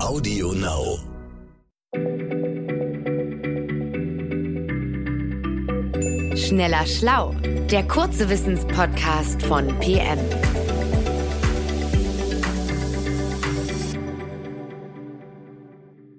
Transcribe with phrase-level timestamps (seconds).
[0.00, 0.98] Audio Now.
[6.36, 7.34] Schneller Schlau,
[7.70, 10.18] der kurze Wissenspodcast von PM.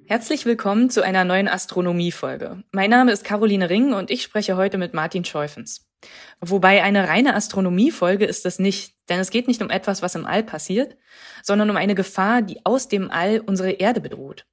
[0.05, 2.63] Herzlich willkommen zu einer neuen Astronomie-Folge.
[2.71, 5.87] Mein Name ist Caroline Ring und ich spreche heute mit Martin Scheufens.
[6.41, 10.25] Wobei eine reine Astronomie-Folge ist es nicht, denn es geht nicht um etwas, was im
[10.25, 10.97] All passiert,
[11.43, 14.45] sondern um eine Gefahr, die aus dem All unsere Erde bedroht.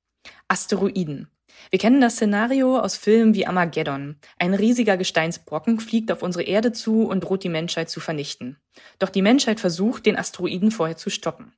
[0.49, 1.29] Asteroiden.
[1.71, 4.17] Wir kennen das Szenario aus Filmen wie Armageddon.
[4.39, 8.57] Ein riesiger Gesteinsbrocken fliegt auf unsere Erde zu und droht die Menschheit zu vernichten.
[8.99, 11.53] Doch die Menschheit versucht, den Asteroiden vorher zu stoppen.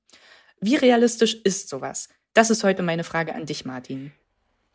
[0.60, 2.08] Wie realistisch ist sowas?
[2.34, 4.12] Das ist heute meine Frage an dich, Martin.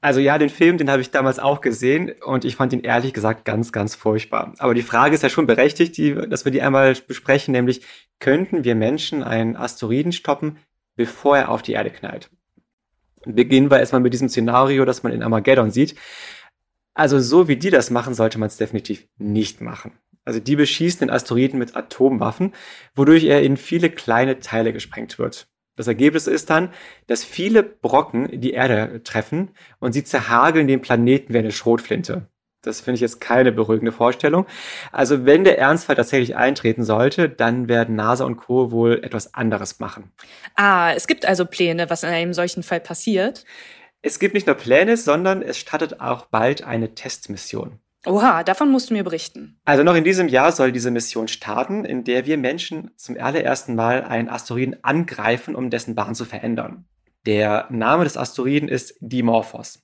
[0.03, 3.13] Also ja, den Film, den habe ich damals auch gesehen und ich fand ihn ehrlich
[3.13, 4.53] gesagt ganz, ganz furchtbar.
[4.57, 7.83] Aber die Frage ist ja schon berechtigt, die, dass wir die einmal besprechen, nämlich
[8.19, 10.57] könnten wir Menschen einen Asteroiden stoppen,
[10.97, 12.29] bevor er auf die Erde knallt?
[13.25, 15.95] Beginnen wir erstmal mit diesem Szenario, das man in Armageddon sieht.
[16.93, 19.93] Also so wie die das machen, sollte man es definitiv nicht machen.
[20.25, 22.51] Also die beschießen den Asteroiden mit Atomwaffen,
[22.93, 25.47] wodurch er in viele kleine Teile gesprengt wird.
[25.75, 26.71] Das Ergebnis ist dann,
[27.07, 32.27] dass viele Brocken die Erde treffen und sie zerhageln den Planeten wie eine Schrotflinte.
[32.61, 34.45] Das finde ich jetzt keine beruhigende Vorstellung.
[34.91, 38.71] Also wenn der Ernstfall tatsächlich eintreten sollte, dann werden NASA und Co.
[38.71, 40.11] wohl etwas anderes machen.
[40.55, 43.43] Ah, es gibt also Pläne, was in einem solchen Fall passiert.
[44.01, 47.79] Es gibt nicht nur Pläne, sondern es startet auch bald eine Testmission.
[48.05, 49.57] Oha, davon musst du mir berichten.
[49.63, 53.75] Also noch in diesem Jahr soll diese Mission starten, in der wir Menschen zum allerersten
[53.75, 56.85] Mal einen Asteroiden angreifen, um dessen Bahn zu verändern.
[57.25, 59.81] Der Name des Asteroiden ist Dimorphos.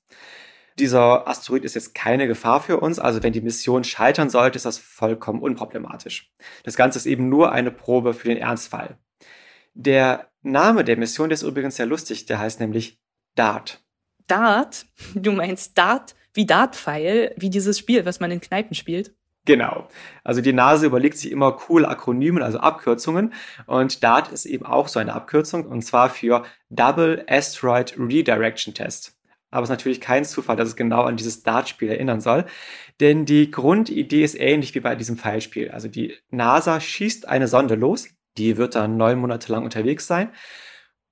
[0.77, 4.65] Dieser Asteroid ist jetzt keine Gefahr für uns, also wenn die Mission scheitern sollte, ist
[4.65, 6.33] das vollkommen unproblematisch.
[6.63, 8.97] Das Ganze ist eben nur eine Probe für den Ernstfall.
[9.73, 12.99] Der Name der Mission der ist übrigens sehr lustig, der heißt nämlich
[13.35, 13.81] DART.
[14.27, 14.85] Dart?
[15.15, 19.13] Du meinst Dart wie Dartpfeil, wie dieses Spiel, was man in Kneipen spielt?
[19.45, 19.87] Genau.
[20.23, 23.33] Also die Nase überlegt sich immer coole Akronymen, also Abkürzungen.
[23.65, 29.15] Und DART ist eben auch so eine Abkürzung, und zwar für Double Asteroid Redirection Test.
[29.49, 32.45] Aber es ist natürlich kein Zufall, dass es genau an dieses Dart-Spiel erinnern soll.
[32.99, 35.71] Denn die Grundidee ist ähnlich wie bei diesem Pfeilspiel.
[35.71, 40.31] Also die NASA schießt eine Sonde los, die wird dann neun Monate lang unterwegs sein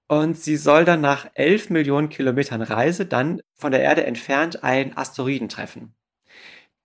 [0.08, 4.96] und sie soll dann nach 11 Millionen Kilometern Reise dann von der Erde entfernt einen
[4.98, 5.94] Asteroiden treffen.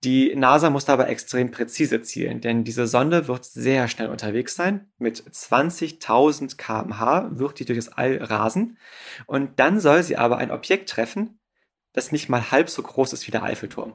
[0.03, 4.91] Die NASA muss dabei extrem präzise zielen, denn diese Sonde wird sehr schnell unterwegs sein.
[4.97, 8.77] Mit 20.000 kmh wird die durch das All rasen.
[9.27, 11.39] Und dann soll sie aber ein Objekt treffen,
[11.93, 13.93] das nicht mal halb so groß ist wie der Eiffelturm.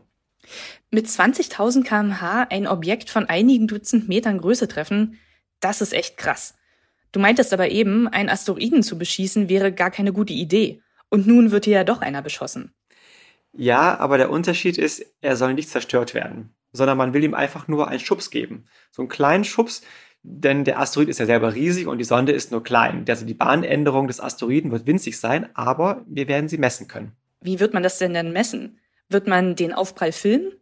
[0.91, 5.19] Mit 20.000 kmh ein Objekt von einigen Dutzend Metern Größe treffen,
[5.61, 6.55] das ist echt krass.
[7.13, 10.83] Du meintest aber eben, einen Asteroiden zu beschießen wäre gar keine gute Idee.
[11.09, 12.73] Und nun wird hier ja doch einer beschossen.
[13.53, 17.67] Ja, aber der Unterschied ist, er soll nicht zerstört werden, sondern man will ihm einfach
[17.67, 18.67] nur einen Schubs geben.
[18.91, 19.83] So einen kleinen Schubs,
[20.23, 23.05] denn der Asteroid ist ja selber riesig und die Sonde ist nur klein.
[23.09, 27.13] Also die Bahnänderung des Asteroiden wird winzig sein, aber wir werden sie messen können.
[27.41, 28.79] Wie wird man das denn dann messen?
[29.09, 30.53] Wird man den Aufprall filmen?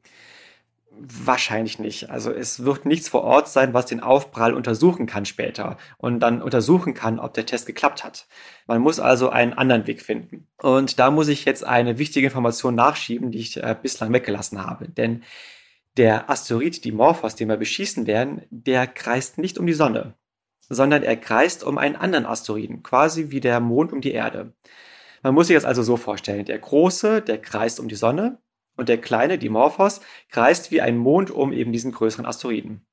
[0.99, 2.11] Wahrscheinlich nicht.
[2.11, 6.41] Also es wird nichts vor Ort sein, was den Aufprall untersuchen kann später und dann
[6.41, 8.27] untersuchen kann, ob der Test geklappt hat.
[8.67, 10.47] Man muss also einen anderen Weg finden.
[10.57, 14.89] Und da muss ich jetzt eine wichtige Information nachschieben, die ich äh, bislang weggelassen habe.
[14.89, 15.23] Denn
[15.99, 20.15] der Asteroid Dimorphos, den wir beschießen werden, der kreist nicht um die Sonne,
[20.69, 24.55] sondern er kreist um einen anderen Asteroiden, quasi wie der Mond um die Erde.
[25.23, 26.45] Man muss sich das also so vorstellen.
[26.45, 28.39] Der große, der kreist um die Sonne
[28.77, 30.01] und der kleine Dimorphos
[30.31, 32.87] kreist wie ein Mond um eben diesen größeren Asteroiden.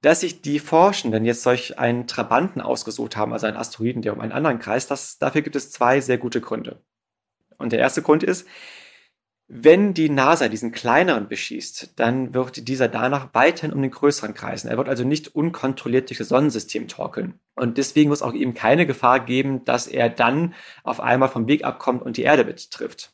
[0.00, 4.20] Dass sich die Forschenden jetzt solch einen Trabanten ausgesucht haben, also einen Asteroiden, der um
[4.20, 6.82] einen anderen kreist, das, dafür gibt es zwei sehr gute Gründe.
[7.56, 8.46] Und der erste Grund ist,
[9.54, 14.68] wenn die NASA diesen kleineren beschießt, dann wird dieser danach weiterhin um den größeren kreisen.
[14.68, 17.38] Er wird also nicht unkontrolliert durch das Sonnensystem torkeln.
[17.54, 20.54] Und deswegen muss auch eben keine Gefahr geben, dass er dann
[20.84, 23.12] auf einmal vom Weg abkommt und die Erde betrifft.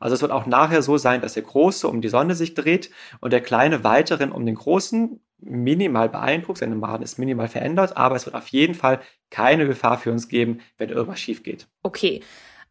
[0.00, 2.90] Also es wird auch nachher so sein, dass der Große um die Sonne sich dreht
[3.20, 8.16] und der Kleine weiterhin um den Großen minimal beeindruckt, seine Bahn ist minimal verändert, aber
[8.16, 9.00] es wird auf jeden Fall
[9.30, 11.68] keine Gefahr für uns geben, wenn irgendwas schief geht.
[11.82, 12.22] Okay,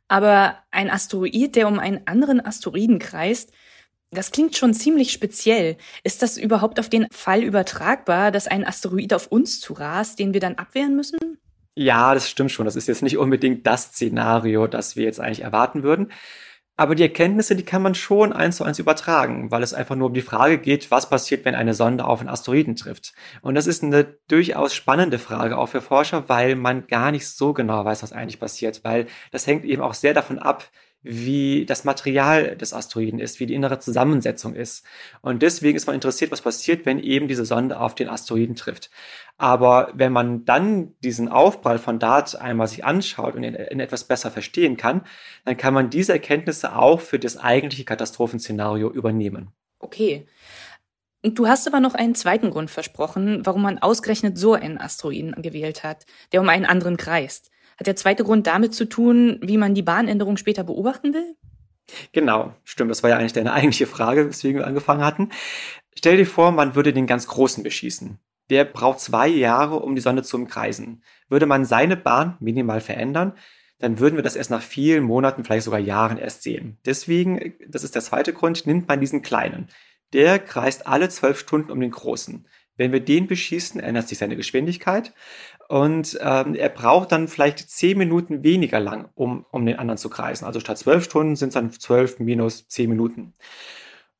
[0.08, 3.54] aber ein Asteroid, der um einen anderen Asteroiden kreist,
[4.12, 5.78] das klingt schon ziemlich speziell.
[6.04, 10.34] Ist das überhaupt auf den Fall übertragbar, dass ein Asteroid auf uns zu rast, den
[10.34, 11.38] wir dann abwehren müssen?
[11.76, 12.66] Ja, das stimmt schon.
[12.66, 16.12] Das ist jetzt nicht unbedingt das Szenario, das wir jetzt eigentlich erwarten würden.
[16.80, 20.08] Aber die Erkenntnisse, die kann man schon eins zu eins übertragen, weil es einfach nur
[20.08, 23.12] um die Frage geht, was passiert, wenn eine Sonde auf einen Asteroiden trifft.
[23.42, 27.52] Und das ist eine durchaus spannende Frage auch für Forscher, weil man gar nicht so
[27.52, 30.70] genau weiß, was eigentlich passiert, weil das hängt eben auch sehr davon ab,
[31.02, 34.86] wie das Material des Asteroiden ist, wie die innere Zusammensetzung ist.
[35.22, 38.90] Und deswegen ist man interessiert, was passiert, wenn eben diese Sonde auf den Asteroiden trifft.
[39.38, 44.30] Aber wenn man dann diesen Aufprall von DART einmal sich anschaut und in etwas besser
[44.30, 45.02] verstehen kann,
[45.46, 49.54] dann kann man diese Erkenntnisse auch für das eigentliche Katastrophenszenario übernehmen.
[49.80, 50.28] Okay.
[51.22, 55.84] Du hast aber noch einen zweiten Grund versprochen, warum man ausgerechnet so einen Asteroiden gewählt
[55.84, 57.52] hat, der um einen anderen kreist.
[57.80, 61.38] Hat der zweite Grund damit zu tun, wie man die Bahnänderung später beobachten will?
[62.12, 62.92] Genau, stimmt.
[62.92, 65.30] Das war ja eigentlich deine eigentliche Frage, weswegen wir angefangen hatten.
[65.96, 68.20] Stell dir vor, man würde den ganz Großen beschießen.
[68.50, 71.04] Der braucht zwei Jahre, um die Sonne zu umkreisen.
[71.30, 73.34] Würde man seine Bahn minimal verändern,
[73.80, 76.78] dann würden wir das erst nach vielen Monaten, vielleicht sogar Jahren erst sehen.
[76.86, 79.70] Deswegen, das ist der zweite Grund, nimmt man diesen kleinen.
[80.12, 82.46] Der kreist alle zwölf Stunden um den großen.
[82.80, 85.14] Wenn wir den beschießen, ändert sich seine Geschwindigkeit
[85.68, 90.10] und ähm, er braucht dann vielleicht zehn Minuten weniger lang, um, um den anderen zu
[90.10, 90.46] kreisen.
[90.46, 93.34] Also statt zwölf Stunden sind es dann zwölf minus zehn Minuten.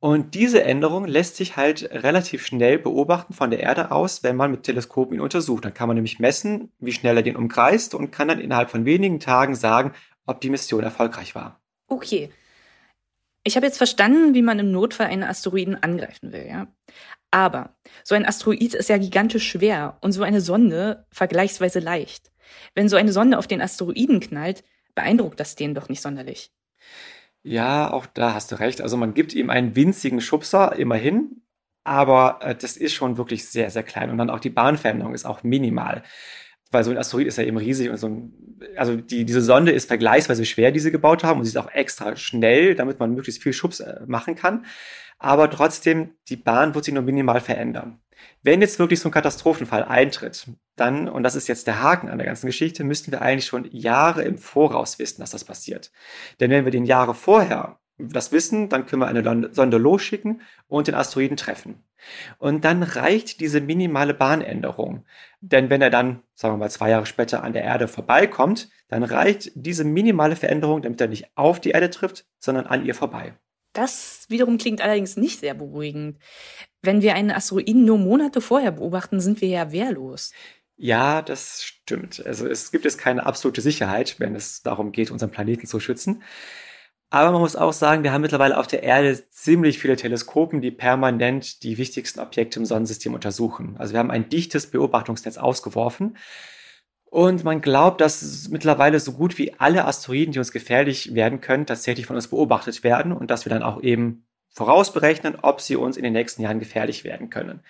[0.02, 4.52] Und diese Änderung lässt sich halt relativ schnell beobachten von der Erde aus, wenn man
[4.52, 5.66] mit Teleskopen ihn untersucht.
[5.66, 8.86] Dann kann man nämlich messen, wie schnell er den umkreist und kann dann innerhalb von
[8.86, 9.94] wenigen Tagen sagen,
[10.26, 11.60] ob die Mission erfolgreich war.
[11.88, 12.30] Okay.
[13.44, 16.68] Ich habe jetzt verstanden, wie man im Notfall einen Asteroiden angreifen will, ja.
[17.32, 22.32] Aber so ein Asteroid ist ja gigantisch schwer und so eine Sonde vergleichsweise leicht.
[22.76, 24.64] Wenn so eine Sonde auf den Asteroiden knallt,
[24.96, 26.52] beeindruckt das den doch nicht sonderlich.
[27.44, 28.82] Ja, auch da hast du recht.
[28.82, 31.42] Also man gibt ihm einen winzigen Schubser immerhin,
[31.84, 34.10] aber äh, das ist schon wirklich sehr, sehr klein.
[34.10, 36.04] Und dann auch die Bahnveränderung ist auch minimal.
[36.72, 38.34] Weil so ein Asteroid ist ja eben riesig und so ein,
[38.76, 41.72] also die, diese Sonde ist vergleichsweise schwer, die sie gebaut haben und sie ist auch
[41.72, 44.66] extra schnell, damit man möglichst viel Schubs äh, machen kann
[45.20, 48.00] aber trotzdem, die Bahn wird sich nur minimal verändern.
[48.42, 52.18] Wenn jetzt wirklich so ein Katastrophenfall eintritt, dann, und das ist jetzt der Haken an
[52.18, 55.92] der ganzen Geschichte, müssten wir eigentlich schon Jahre im Voraus wissen, dass das passiert.
[56.40, 60.88] Denn wenn wir den Jahre vorher das wissen, dann können wir eine Sonde losschicken und
[60.88, 61.84] den Asteroiden treffen.
[62.38, 65.06] Und dann reicht diese minimale Bahnänderung.
[65.42, 69.04] Denn wenn er dann, sagen wir mal, zwei Jahre später an der Erde vorbeikommt, dann
[69.04, 73.34] reicht diese minimale Veränderung, damit er nicht auf die Erde trifft, sondern an ihr vorbei.
[73.74, 76.18] Das wiederum klingt allerdings nicht sehr beruhigend.
[76.82, 80.32] Wenn wir einen Asteroiden nur Monate vorher beobachten, sind wir ja wehrlos.
[80.82, 82.26] Ja, das stimmt.
[82.26, 86.24] Also es gibt jetzt keine absolute Sicherheit, wenn es darum geht, unseren Planeten zu schützen.
[87.12, 90.70] Aber man muss auch sagen, wir haben mittlerweile auf der Erde ziemlich viele Teleskopen, die
[90.70, 93.76] permanent die wichtigsten Objekte im Sonnensystem untersuchen.
[93.80, 96.18] Also wir haben ein dichtes Beobachtungsnetz ausgeworfen.
[97.06, 101.66] Und man glaubt, dass mittlerweile so gut wie alle Asteroiden, die uns gefährlich werden können,
[101.66, 105.98] tatsächlich von uns beobachtet werden und dass wir dann auch eben vorausberechnen, ob sie uns
[105.98, 107.62] in den nächsten Jahren gefährlich werden können.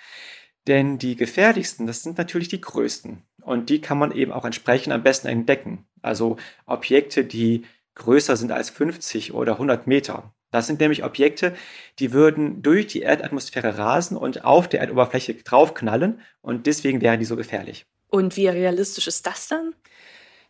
[0.68, 3.24] Denn die gefährlichsten, das sind natürlich die größten.
[3.42, 5.88] Und die kann man eben auch entsprechend am besten entdecken.
[6.02, 7.64] Also Objekte, die
[8.00, 10.34] größer sind als 50 oder 100 Meter.
[10.52, 11.56] Das sind nämlich Objekte,
[12.00, 17.26] die würden durch die Erdatmosphäre rasen und auf der Erdoberfläche draufknallen und deswegen wären die
[17.26, 17.86] so gefährlich.
[18.10, 19.76] Und wie realistisch ist das dann?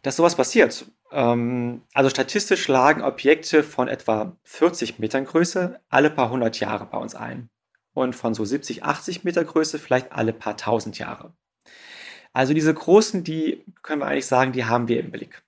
[0.01, 0.85] Dass sowas passiert.
[1.11, 6.97] Ähm, also statistisch schlagen Objekte von etwa 40 Metern Größe alle paar hundert Jahre bei
[6.97, 7.49] uns ein.
[7.93, 11.33] Und von so 70, 80 Meter Größe vielleicht alle paar tausend Jahre.
[12.31, 15.43] Also diese großen, die können wir eigentlich sagen, die haben wir im Blick.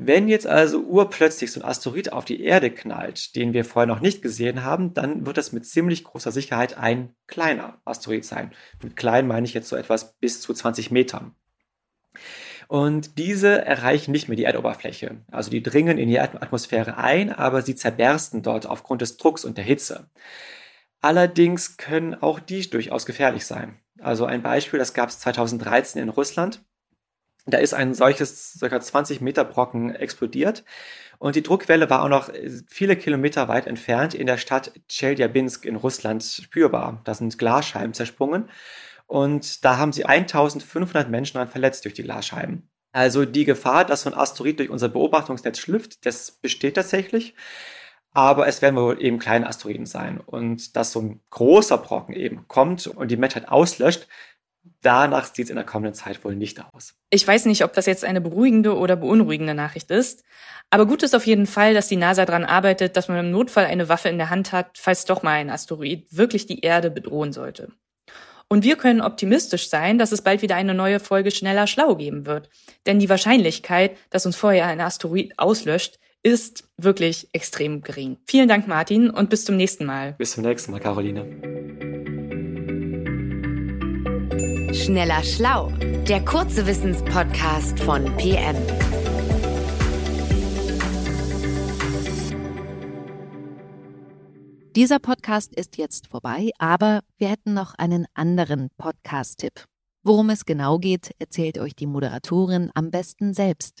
[0.00, 3.98] Wenn jetzt also urplötzlich so ein Asteroid auf die Erde knallt, den wir vorher noch
[3.98, 8.52] nicht gesehen haben, dann wird das mit ziemlich großer Sicherheit ein kleiner Asteroid sein.
[8.80, 11.34] Mit klein meine ich jetzt so etwas bis zu 20 Metern.
[12.68, 15.24] Und diese erreichen nicht mehr die Erdoberfläche.
[15.32, 19.58] Also die dringen in die Atmosphäre ein, aber sie zerbersten dort aufgrund des Drucks und
[19.58, 20.10] der Hitze.
[21.00, 23.80] Allerdings können auch die durchaus gefährlich sein.
[23.98, 26.64] Also ein Beispiel, das gab es 2013 in Russland.
[27.46, 28.80] Da ist ein solches ca.
[28.80, 30.64] 20 Meter Brocken explodiert
[31.18, 32.30] und die Druckwelle war auch noch
[32.68, 37.00] viele Kilometer weit entfernt in der Stadt Chelyabinsk in Russland spürbar.
[37.04, 38.48] Da sind Glasscheiben zersprungen
[39.06, 42.68] und da haben sie 1500 Menschen daran verletzt durch die Glasscheiben.
[42.92, 47.34] Also die Gefahr, dass so ein Asteroid durch unser Beobachtungsnetz schlüpft, das besteht tatsächlich.
[48.12, 50.18] Aber es werden wohl eben kleine Asteroiden sein.
[50.18, 54.08] Und dass so ein großer Brocken eben kommt und die Menschheit auslöscht,
[54.82, 56.94] danach sieht es in der kommenden Zeit wohl nicht aus.
[57.10, 60.24] Ich weiß nicht, ob das jetzt eine beruhigende oder beunruhigende Nachricht ist.
[60.70, 63.64] Aber gut ist auf jeden Fall, dass die NASA daran arbeitet, dass man im Notfall
[63.64, 67.32] eine Waffe in der Hand hat, falls doch mal ein Asteroid wirklich die Erde bedrohen
[67.32, 67.72] sollte.
[68.50, 72.24] Und wir können optimistisch sein, dass es bald wieder eine neue Folge Schneller Schlau geben
[72.26, 72.48] wird.
[72.86, 78.16] Denn die Wahrscheinlichkeit, dass uns vorher ein Asteroid auslöscht, ist wirklich extrem gering.
[78.26, 80.14] Vielen Dank, Martin, und bis zum nächsten Mal.
[80.14, 81.87] Bis zum nächsten Mal, Caroline.
[84.72, 85.70] Schneller Schlau,
[86.08, 88.54] der kurze Wissenspodcast von PM.
[94.76, 99.64] Dieser Podcast ist jetzt vorbei, aber wir hätten noch einen anderen Podcast-Tipp.
[100.02, 103.80] Worum es genau geht, erzählt euch die Moderatorin am besten selbst.